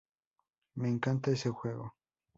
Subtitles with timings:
[0.73, 1.93] Me encanta ese juego.